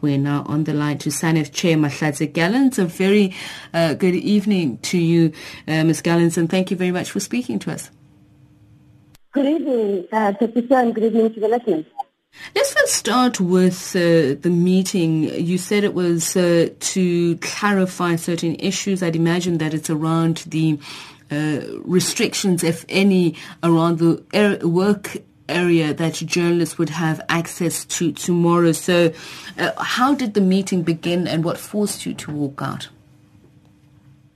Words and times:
We're 0.00 0.18
now 0.18 0.44
on 0.46 0.64
the 0.64 0.72
line 0.72 0.98
to 0.98 1.10
SANEF 1.10 1.52
Chair 1.52 1.76
Mahlatse 1.76 2.32
Gallens. 2.32 2.78
A 2.78 2.86
very 2.86 3.34
uh, 3.74 3.94
good 3.94 4.14
evening 4.14 4.78
to 4.78 4.98
you, 4.98 5.32
uh, 5.68 5.84
Ms. 5.84 6.02
Gallens, 6.02 6.36
and 6.36 6.48
thank 6.48 6.70
you 6.70 6.76
very 6.76 6.90
much 6.90 7.10
for 7.10 7.20
speaking 7.20 7.58
to 7.60 7.72
us. 7.72 7.90
Good 9.32 9.46
evening, 9.46 10.06
uh, 10.12 10.32
and 10.40 10.94
good 10.94 11.04
evening 11.04 11.34
to 11.34 11.40
the 11.40 11.48
listeners. 11.48 11.84
Let's 12.54 12.72
first 12.72 12.94
start 12.94 13.40
with 13.40 13.94
uh, 13.94 14.40
the 14.40 14.50
meeting. 14.50 15.24
You 15.24 15.58
said 15.58 15.84
it 15.84 15.94
was 15.94 16.36
uh, 16.36 16.70
to 16.78 17.36
clarify 17.38 18.16
certain 18.16 18.56
issues. 18.58 19.02
I'd 19.02 19.16
imagine 19.16 19.58
that 19.58 19.74
it's 19.74 19.90
around 19.90 20.38
the 20.46 20.78
uh, 21.30 21.60
restrictions, 21.84 22.64
if 22.64 22.84
any, 22.88 23.36
around 23.62 23.98
the 23.98 24.24
er- 24.34 24.66
work 24.66 25.18
area 25.50 25.92
that 25.94 26.14
journalists 26.14 26.78
would 26.78 26.90
have 26.90 27.20
access 27.28 27.84
to 27.86 28.12
tomorrow. 28.12 28.72
So, 28.72 29.12
uh, 29.58 29.72
how 29.82 30.14
did 30.14 30.34
the 30.34 30.40
meeting 30.40 30.82
begin 30.82 31.26
and 31.26 31.44
what 31.44 31.58
forced 31.58 32.06
you 32.06 32.14
to 32.14 32.30
walk 32.30 32.60
out? 32.62 32.88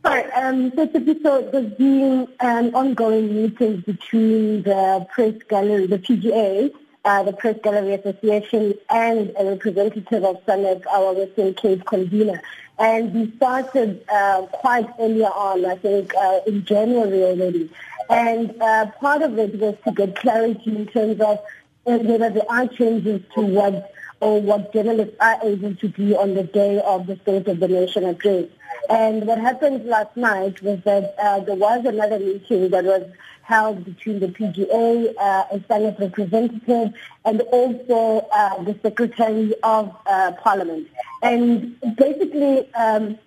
Right, 0.04 0.28
um, 0.34 0.70
so 0.76 0.86
so 0.92 1.48
there's 1.50 1.72
been 1.74 2.28
an 2.40 2.74
ongoing 2.74 3.34
meeting 3.34 3.80
between 3.86 4.62
the 4.62 5.06
press 5.10 5.34
gallery, 5.48 5.86
the 5.86 5.98
PGA, 5.98 6.70
uh, 7.04 7.22
the 7.22 7.32
Press 7.32 7.56
Gallery 7.62 7.94
Association, 7.94 8.74
and 8.90 9.32
a 9.38 9.44
representative 9.44 10.24
of 10.24 10.44
SANEF, 10.46 10.86
our 10.86 11.14
Western 11.14 11.54
Cape 11.54 11.84
convener. 11.84 12.42
And 12.78 13.14
we 13.14 13.36
started 13.36 14.04
uh, 14.10 14.42
quite 14.52 14.88
earlier 14.98 15.28
on, 15.28 15.64
I 15.64 15.76
think, 15.76 16.14
uh, 16.14 16.40
in 16.46 16.64
January 16.64 17.22
already. 17.22 17.70
And 18.10 18.60
uh, 18.60 18.86
part 19.00 19.22
of 19.22 19.38
it 19.38 19.58
was 19.58 19.76
to 19.84 19.92
get 19.92 20.16
clarity 20.16 20.76
in 20.76 20.86
terms 20.86 21.20
of 21.20 21.38
whether 21.84 22.30
there 22.30 22.50
are 22.50 22.66
changes 22.66 23.20
to 23.34 23.40
what 23.40 23.92
or 24.20 24.40
what 24.40 24.72
journalists 24.72 25.16
are 25.20 25.38
able 25.42 25.74
to 25.74 25.88
do 25.88 26.16
on 26.16 26.34
the 26.34 26.44
day 26.44 26.80
of 26.80 27.06
the 27.06 27.16
State 27.16 27.46
of 27.46 27.60
the 27.60 27.68
Nation 27.68 28.04
address. 28.04 28.46
And 28.88 29.26
what 29.26 29.38
happened 29.38 29.84
last 29.86 30.16
night 30.16 30.62
was 30.62 30.80
that 30.84 31.14
uh, 31.18 31.40
there 31.40 31.56
was 31.56 31.84
another 31.84 32.18
meeting 32.18 32.70
that 32.70 32.84
was 32.84 33.02
held 33.42 33.84
between 33.84 34.20
the 34.20 34.28
PGA, 34.28 35.14
uh, 35.18 35.44
a 35.50 35.60
SANEF 35.68 36.00
representative, 36.00 36.94
and 37.24 37.40
also 37.42 38.26
uh, 38.32 38.62
the 38.62 38.78
Secretary 38.82 39.54
of 39.62 39.94
uh, 40.06 40.32
Parliament. 40.42 40.88
And 41.22 41.78
basically, 41.96 42.72
um, 42.74 43.18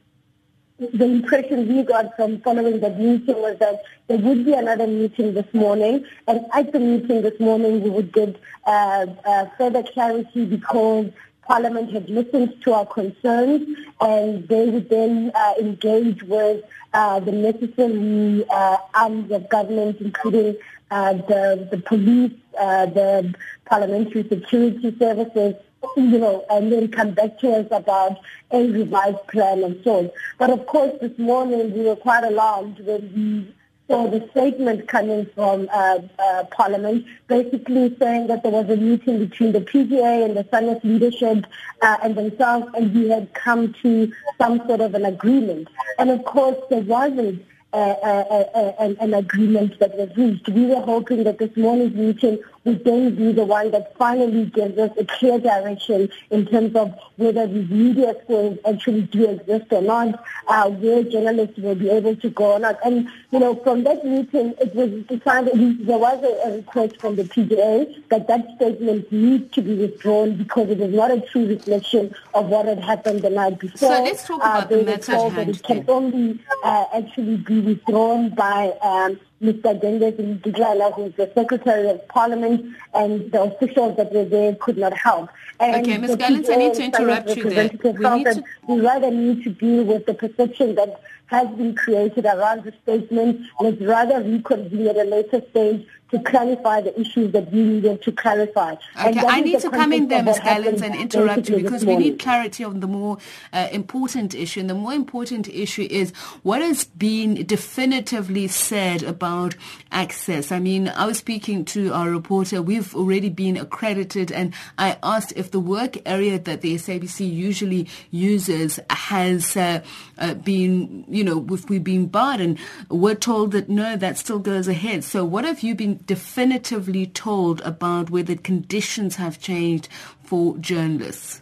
the 0.79 1.05
impression 1.05 1.67
we 1.67 1.83
got 1.83 2.15
from 2.15 2.39
following 2.41 2.79
that 2.81 2.99
meeting 2.99 3.35
was 3.41 3.57
that 3.59 3.81
there 4.07 4.19
would 4.19 4.45
be 4.45 4.53
another 4.53 4.85
meeting 4.85 5.33
this 5.33 5.51
morning, 5.53 6.05
and 6.27 6.45
at 6.53 6.71
the 6.71 6.79
meeting 6.79 7.23
this 7.23 7.39
morning 7.39 7.81
we 7.81 7.89
would 7.89 8.13
get 8.13 8.35
uh, 8.65 9.07
uh, 9.25 9.45
further 9.57 9.83
clarity 9.83 10.45
because 10.45 11.09
Parliament 11.41 11.91
had 11.91 12.09
listened 12.09 12.61
to 12.61 12.73
our 12.73 12.85
concerns, 12.85 13.75
and 14.01 14.47
they 14.47 14.69
would 14.69 14.89
then 14.89 15.31
uh, 15.33 15.53
engage 15.59 16.21
with 16.23 16.63
uh, 16.93 17.19
the 17.21 17.31
necessary 17.31 18.45
uh, 18.49 18.77
arms 18.93 19.31
of 19.31 19.49
government, 19.49 19.97
including 19.99 20.57
uh, 20.91 21.13
the, 21.13 21.67
the 21.71 21.77
police, 21.77 22.33
the 22.53 23.33
parliamentary 23.65 24.27
security 24.27 24.95
services, 24.99 25.55
you 25.97 26.19
know, 26.19 26.45
and 26.49 26.71
then 26.71 26.89
come 26.89 27.11
back 27.11 27.39
to 27.39 27.51
us 27.51 27.67
about 27.71 28.17
a 28.51 28.67
revised 28.69 29.27
plan 29.27 29.63
and 29.63 29.83
so 29.83 29.97
on. 29.99 30.11
But 30.37 30.49
of 30.49 30.65
course, 30.65 30.93
this 31.01 31.17
morning 31.17 31.73
we 31.73 31.81
were 31.81 31.95
quite 31.95 32.23
alarmed 32.23 32.79
when 32.79 33.11
we 33.15 33.53
saw 33.87 34.09
the 34.09 34.27
statement 34.31 34.87
coming 34.87 35.25
from 35.33 35.69
uh, 35.71 35.99
uh, 36.19 36.43
Parliament, 36.51 37.05
basically 37.27 37.95
saying 37.97 38.27
that 38.27 38.43
there 38.43 38.51
was 38.51 38.69
a 38.69 38.75
meeting 38.75 39.19
between 39.19 39.53
the 39.53 39.61
PGA 39.61 40.25
and 40.25 40.35
the 40.35 40.43
SANEF 40.45 40.83
leadership 40.83 41.45
uh, 41.81 41.97
and 42.03 42.15
themselves, 42.15 42.67
and 42.75 42.93
we 42.93 43.09
had 43.09 43.33
come 43.33 43.73
to 43.81 44.11
some 44.37 44.65
sort 44.67 44.81
of 44.81 44.93
an 44.93 45.05
agreement. 45.05 45.69
And 45.99 46.09
of 46.09 46.23
course, 46.25 46.57
there 46.69 46.81
wasn't 46.81 47.45
uh, 47.73 47.95
uh, 48.01 48.45
uh, 48.55 48.73
an, 48.79 48.97
an 48.99 49.13
agreement 49.13 49.77
that 49.79 49.95
was 49.97 50.09
reached. 50.17 50.47
We 50.49 50.65
were 50.65 50.81
hoping 50.81 51.23
that 51.25 51.37
this 51.37 51.55
morning's 51.55 51.93
meeting 51.93 52.39
would 52.67 52.83
then 52.83 53.15
be 53.15 53.31
the 53.31 53.45
one 53.45 53.71
that 53.71 53.95
finally 53.97 54.45
gives 54.45 54.77
us 54.77 54.91
a 54.97 55.05
clear 55.05 55.39
direction 55.39 56.09
in 56.29 56.45
terms 56.45 56.75
of 56.75 56.93
whether 57.15 57.47
these 57.47 57.69
media 57.69 58.13
schools 58.23 58.59
actually 58.67 59.03
do 59.03 59.29
exist 59.29 59.71
or 59.71 59.81
not, 59.81 60.23
uh, 60.49 60.69
where 60.69 61.01
journalists 61.03 61.57
will 61.57 61.75
be 61.75 61.89
able 61.89 62.15
to 62.17 62.29
go 62.29 62.53
or 62.53 62.59
not. 62.59 62.77
And, 62.85 63.09
you 63.31 63.39
know, 63.39 63.55
from 63.55 63.85
that 63.85 64.03
meeting, 64.05 64.53
it 64.59 64.75
was 64.75 64.91
decided, 65.05 65.87
there 65.87 65.97
was 65.97 66.21
a, 66.23 66.49
a 66.49 66.57
request 66.57 66.99
from 66.99 67.15
the 67.15 67.23
PGA 67.23 68.07
that 68.09 68.27
that 68.27 68.45
statement 68.57 69.09
needs 69.11 69.49
to 69.53 69.61
be 69.61 69.75
withdrawn 69.75 70.35
because 70.35 70.69
it 70.69 70.81
is 70.81 70.93
not 70.93 71.09
a 71.09 71.21
true 71.21 71.47
reflection 71.47 72.13
of 72.33 72.47
what 72.47 72.65
had 72.65 72.79
happened 72.79 73.21
the 73.21 73.29
night 73.29 73.59
before. 73.59 73.77
So 73.77 74.03
let's 74.03 74.27
talk 74.27 74.41
about 74.41 74.65
uh, 74.65 74.67
the 74.67 74.83
message 74.83 75.33
that 75.35 75.49
it 75.49 75.63
can 75.63 75.85
only 75.87 76.39
uh, 76.63 76.85
actually 76.93 77.37
be 77.37 77.61
withdrawn 77.61 78.29
by 78.29 78.73
um, 78.81 79.19
Mr. 79.41 79.79
Dendes 79.79 80.17
Mdikala, 80.17 80.93
who 80.95 81.05
is 81.05 81.13
the 81.15 81.31
Secretary 81.35 81.89
of 81.89 82.07
Parliament, 82.07 82.75
and 82.93 83.31
the 83.31 83.43
officials 83.43 83.95
that 83.97 84.11
were 84.11 84.25
there 84.25 84.55
could 84.55 84.77
not 84.77 84.93
help. 84.93 85.29
And 85.59 85.85
okay, 85.85 85.97
Ms. 85.97 86.15
Gallens, 86.15 86.49
I 86.49 86.55
need 86.55 86.73
to 86.75 86.83
interrupt 86.83 87.35
you 87.35 87.49
there. 87.49 87.69
We, 87.83 87.91
need 87.91 88.25
to... 88.25 88.43
we 88.67 88.79
rather 88.79 89.11
need 89.11 89.43
to 89.43 89.49
deal 89.51 89.83
with 89.83 90.05
the 90.05 90.13
perception 90.13 90.75
that 90.75 91.01
has 91.27 91.47
been 91.49 91.75
created 91.75 92.25
around 92.25 92.63
the 92.63 92.73
statement. 92.83 93.41
Let's 93.59 93.81
rather 93.81 94.21
reconvene 94.21 94.87
at 94.87 94.97
a 94.97 95.03
later 95.03 95.41
stage 95.51 95.85
to 96.11 96.19
clarify 96.19 96.81
the 96.81 96.99
issues 96.99 97.31
that 97.33 97.51
we 97.51 97.63
needed 97.63 98.01
to 98.01 98.11
clarify. 98.11 98.75
Okay, 98.99 99.19
I 99.19 99.41
need 99.41 99.59
to 99.59 99.69
come 99.69 99.91
in 99.91 100.07
there, 100.07 100.23
Ms. 100.23 100.39
Gallens, 100.39 100.81
and 100.81 100.95
interrupt 100.95 101.49
you 101.49 101.57
because 101.57 101.85
we 101.85 101.97
need 101.97 102.19
clarity 102.19 102.63
on 102.63 102.79
the 102.79 102.87
more 102.87 103.17
uh, 103.51 103.67
important 103.71 104.33
issue. 104.33 104.61
And 104.61 104.69
the 104.69 104.75
more 104.75 104.93
important 104.93 105.49
issue 105.49 105.87
is 105.89 106.11
what 106.43 106.61
has 106.61 106.85
been 106.85 107.45
definitively 107.45 108.47
said 108.47 109.03
about 109.03 109.55
access. 109.91 110.51
I 110.51 110.59
mean, 110.59 110.87
I 110.87 111.05
was 111.05 111.17
speaking 111.17 111.65
to 111.65 111.91
our 111.93 112.09
reporter. 112.09 112.61
We've 112.61 112.95
already 112.95 113.29
been 113.29 113.57
accredited, 113.57 114.31
and 114.31 114.53
I 114.77 114.97
asked 115.03 115.33
if 115.35 115.51
the 115.51 115.59
work 115.59 115.97
area 116.05 116.39
that 116.39 116.61
the 116.61 116.75
SABC 116.75 117.29
usually 117.29 117.89
uses 118.11 118.79
has 118.89 119.57
uh, 119.57 119.83
uh, 120.17 120.35
been, 120.35 121.03
you 121.09 121.23
know, 121.23 121.45
if 121.51 121.69
we've 121.69 121.83
been 121.83 122.05
barred, 122.05 122.39
and 122.39 122.57
we're 122.89 123.15
told 123.15 123.51
that 123.51 123.67
no, 123.67 123.97
that 123.97 124.17
still 124.17 124.39
goes 124.39 124.69
ahead. 124.69 125.03
So 125.03 125.25
what 125.25 125.43
have 125.43 125.61
you 125.61 125.75
been 125.75 125.96
definitively 126.05 127.07
told 127.07 127.61
about 127.61 128.09
whether 128.09 128.35
conditions 128.35 129.15
have 129.15 129.39
changed 129.39 129.89
for 130.23 130.57
journalists? 130.57 131.41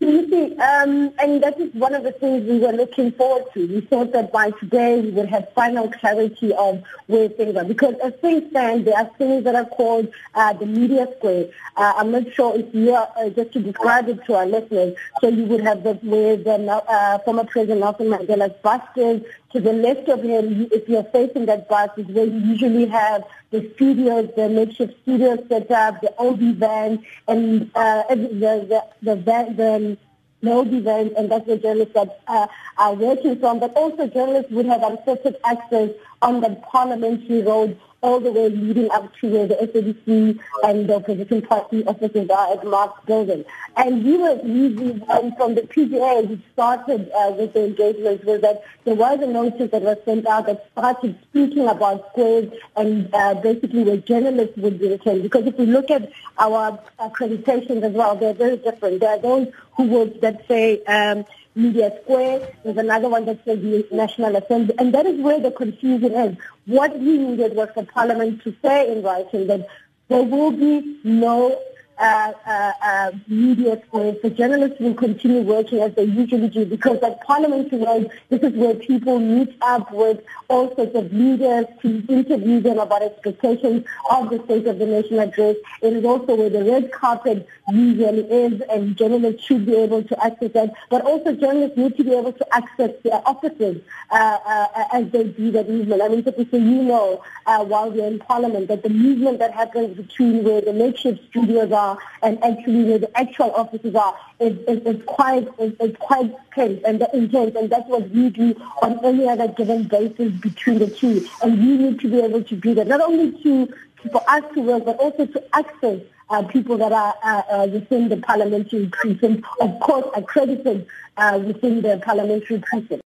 Um, 0.54 1.12
and 1.18 1.42
that 1.42 1.58
is 1.58 1.74
one 1.74 1.94
of 1.94 2.04
the 2.04 2.12
things 2.12 2.48
we 2.48 2.58
were 2.58 2.72
looking 2.72 3.12
forward 3.12 3.44
to. 3.54 3.66
We 3.66 3.80
thought 3.80 4.12
that 4.12 4.32
by 4.32 4.50
today 4.50 5.00
we 5.00 5.10
would 5.10 5.28
have 5.28 5.52
final 5.52 5.90
clarity 5.90 6.54
of 6.54 6.82
where 7.06 7.28
things 7.28 7.56
are. 7.56 7.64
Because 7.64 7.94
as 8.04 8.12
things 8.20 8.50
stand, 8.50 8.86
there 8.86 8.96
are 8.96 9.10
things 9.18 9.44
that 9.44 9.54
are 9.54 9.64
called 9.64 10.08
uh, 10.34 10.52
the 10.52 10.66
media 10.66 11.08
square. 11.16 11.46
Uh, 11.76 11.92
I'm 11.96 12.12
not 12.12 12.32
sure 12.32 12.56
if 12.56 12.72
you 12.74 12.94
are, 12.94 13.08
uh, 13.16 13.30
just 13.30 13.52
to 13.52 13.60
describe 13.60 14.08
it 14.08 14.24
to 14.26 14.34
our 14.34 14.46
listeners, 14.46 14.96
so 15.20 15.28
you 15.28 15.44
would 15.44 15.62
have 15.62 15.82
that 15.84 16.04
where 16.04 16.36
the 16.36 16.52
uh, 16.52 17.18
former 17.20 17.44
President 17.44 17.80
Nelson 17.80 18.06
Mandela's 18.06 18.54
bust 18.62 18.96
is. 18.96 19.22
To 19.54 19.60
the 19.60 19.72
left 19.72 20.08
of 20.08 20.22
him, 20.22 20.68
if 20.72 20.88
you're 20.88 21.04
facing 21.04 21.46
that 21.46 21.68
bus, 21.68 21.90
is 21.96 22.06
where 22.06 22.24
you 22.24 22.40
usually 22.40 22.86
have 22.86 23.22
the 23.52 23.70
studios, 23.76 24.28
the 24.34 24.48
makeshift 24.48 24.94
studios 25.02 25.38
set 25.48 25.70
up, 25.70 26.00
the 26.00 26.12
OB 26.18 26.40
van, 26.56 27.04
and 27.28 27.70
uh, 27.76 28.02
the, 28.08 28.84
the, 29.00 29.14
the, 29.14 29.14
the 29.14 29.98
no 30.42 30.62
event, 30.62 31.14
and 31.16 31.30
that's 31.30 31.46
where 31.46 31.56
journalists 31.56 31.94
that 31.94 32.20
uh, 32.26 32.46
are 32.78 32.94
working 32.94 33.38
from. 33.38 33.60
But 33.60 33.74
also 33.74 34.08
journalists 34.08 34.50
would 34.50 34.66
have 34.66 34.82
unfettered 34.82 35.36
access 35.44 35.90
on 36.20 36.40
the 36.40 36.50
parliamentary 36.70 37.42
road 37.42 37.80
all 38.04 38.20
the 38.20 38.30
way 38.30 38.50
leading 38.50 38.90
up 38.90 39.10
to 39.16 39.28
where 39.28 39.46
the 39.46 39.54
SABC 39.54 40.38
and 40.62 40.86
the 40.86 40.96
opposition 40.96 41.40
party 41.40 41.82
offices 41.86 42.28
are 42.28 42.52
at 42.52 42.66
Mark's 42.66 43.02
building. 43.06 43.46
And 43.78 44.04
we 44.04 44.18
were 44.18 44.38
using, 44.44 45.02
and 45.08 45.34
from 45.38 45.54
the 45.54 45.62
PGA, 45.62 46.28
we 46.28 46.38
started 46.52 47.10
uh, 47.10 47.32
with 47.38 47.54
the 47.54 47.64
engagement 47.64 48.22
was 48.24 48.42
that 48.42 48.62
there 48.84 48.94
was 48.94 49.20
a 49.20 49.26
notice 49.26 49.70
that 49.70 49.80
was 49.80 49.96
sent 50.04 50.26
out 50.26 50.44
that 50.46 50.68
started 50.72 51.18
speaking 51.30 51.66
about 51.66 52.10
squares 52.10 52.52
and 52.76 53.08
uh, 53.14 53.34
basically 53.40 53.84
where 53.84 53.96
journalists 53.96 54.58
would 54.58 54.78
be 54.78 54.90
returned. 54.90 55.22
Because 55.22 55.46
if 55.46 55.56
we 55.56 55.64
look 55.64 55.90
at 55.90 56.12
our 56.38 56.78
accreditations 57.00 57.82
as 57.84 57.92
well, 57.92 58.16
they're 58.16 58.34
very 58.34 58.58
different. 58.58 59.00
There 59.00 59.16
are 59.16 59.18
those 59.18 59.48
who 59.76 59.84
would, 59.84 60.20
that 60.20 60.46
say, 60.46 60.84
um, 60.84 61.24
Media 61.54 61.92
Square. 62.02 62.52
There's 62.64 62.76
another 62.76 63.08
one 63.08 63.24
that 63.26 63.44
says 63.44 63.60
the 63.60 63.86
National 63.92 64.36
Assembly. 64.36 64.74
And 64.78 64.92
that 64.94 65.06
is 65.06 65.20
where 65.20 65.40
the 65.40 65.50
confusion 65.50 66.14
is. 66.14 66.36
What 66.66 66.98
we 66.98 67.18
needed 67.18 67.54
was 67.54 67.68
for 67.74 67.84
Parliament 67.84 68.42
to 68.44 68.54
say 68.62 68.90
in 68.90 69.02
writing 69.02 69.46
that 69.46 69.66
there 70.08 70.22
will 70.22 70.50
be 70.50 70.98
no 71.04 71.60
uh, 72.04 72.72
uh, 72.82 73.10
media 73.28 73.80
space, 73.86 74.16
the 74.22 74.30
journalists 74.30 74.80
will 74.80 74.94
continue 74.94 75.40
working 75.42 75.80
as 75.80 75.94
they 75.94 76.04
usually 76.04 76.48
do 76.48 76.66
because 76.66 76.98
at 77.02 77.22
parliamentary 77.22 77.78
road, 77.78 78.10
this 78.28 78.42
is 78.42 78.52
where 78.52 78.74
people 78.74 79.18
meet 79.18 79.56
up 79.62 79.90
with 79.92 80.20
all 80.48 80.74
sorts 80.76 80.94
of 80.94 81.12
leaders 81.12 81.66
to 81.80 82.04
interview 82.08 82.60
them 82.60 82.78
about 82.78 83.02
expectations 83.02 83.84
of 84.10 84.30
the 84.30 84.42
State 84.44 84.66
of 84.66 84.78
the 84.78 84.86
Nation 84.86 85.18
address. 85.18 85.56
It 85.82 85.92
is 85.94 86.04
also 86.04 86.36
where 86.36 86.50
the 86.50 86.64
red 86.64 86.92
carpet 86.92 87.48
usually 87.70 88.30
is 88.30 88.60
and 88.70 88.96
journalists 88.96 89.44
should 89.44 89.64
be 89.64 89.74
able 89.76 90.02
to 90.02 90.24
access 90.24 90.52
that. 90.52 90.74
But 90.90 91.02
also 91.02 91.34
journalists 91.34 91.76
need 91.76 91.96
to 91.96 92.04
be 92.04 92.12
able 92.12 92.32
to 92.32 92.54
access 92.54 92.90
their 93.02 93.22
offices 93.26 93.80
uh, 94.10 94.38
uh, 94.44 94.84
as 94.92 95.10
they 95.10 95.24
do 95.24 95.50
that 95.52 95.68
movement. 95.68 96.02
I 96.02 96.08
mean, 96.08 96.24
so 96.24 96.56
you 96.56 96.82
know 96.82 97.22
uh, 97.46 97.64
while 97.64 97.90
we're 97.90 98.06
in 98.06 98.18
parliament 98.18 98.68
that 98.68 98.82
the 98.82 98.90
movement 98.90 99.38
that 99.38 99.52
happens 99.52 99.96
between 99.96 100.44
where 100.44 100.60
the 100.60 100.72
makeshift 100.72 101.20
studios 101.30 101.72
are 101.72 101.93
and 102.22 102.42
actually 102.42 102.84
where 102.84 102.98
the 102.98 103.18
actual 103.18 103.52
offices 103.52 103.94
are 103.94 104.16
is, 104.40 104.56
is, 104.68 104.78
is 104.86 105.02
quite 105.06 105.48
is, 105.58 105.72
is 105.80 105.96
quite 105.98 106.34
tense 106.54 106.82
and 106.84 107.06
intense. 107.12 107.54
And 107.56 107.70
that's 107.70 107.88
what 107.88 108.08
we 108.10 108.30
do 108.30 108.54
on 108.82 109.04
any 109.04 109.28
other 109.28 109.48
given 109.48 109.84
basis 109.84 110.32
between 110.40 110.78
the 110.78 110.88
two. 110.88 111.26
And 111.42 111.58
we 111.58 111.76
need 111.76 112.00
to 112.00 112.08
be 112.08 112.20
able 112.20 112.42
to 112.42 112.56
do 112.56 112.74
that 112.74 112.86
not 112.86 113.00
only 113.00 113.32
to 113.42 113.68
for 114.12 114.22
us 114.28 114.42
to 114.54 114.60
work 114.60 114.84
but 114.84 114.96
also 114.98 115.26
to 115.26 115.56
access 115.56 116.00
uh, 116.30 116.42
people 116.42 116.76
that 116.78 116.92
are 116.92 117.14
uh, 117.22 117.42
uh, 117.50 117.66
within 117.66 118.08
the 118.08 118.16
parliamentary 118.18 118.86
precinct, 118.92 119.44
of 119.60 119.78
course 119.80 120.06
accredited 120.16 120.86
uh, 121.16 121.40
within 121.44 121.82
the 121.82 122.00
parliamentary 122.04 122.58
precinct. 122.60 123.02